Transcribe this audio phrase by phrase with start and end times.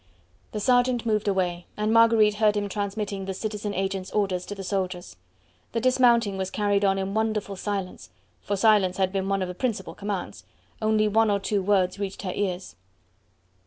[0.51, 4.63] The sergeant moved away, and Marguerite heard him transmitting the citizen agent's orders to the
[4.63, 5.15] soldiers.
[5.73, 8.09] The dismounting was carried on in wonderful silence
[8.41, 10.43] for silence had been one of the principal commands
[10.81, 12.75] only one or two words reached her ears.